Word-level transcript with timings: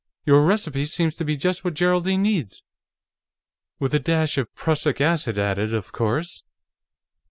"Your 0.25 0.43
recipe 0.47 0.87
seems 0.87 1.15
to 1.17 1.23
be 1.23 1.37
just 1.37 1.63
what 1.63 1.75
Geraldine 1.75 2.23
needs. 2.23 2.63
With 3.77 3.93
a 3.93 3.99
dash 3.99 4.35
of 4.39 4.51
prussic 4.55 4.99
acid 4.99 5.37
added, 5.37 5.75
of 5.75 5.91
course." 5.91 6.41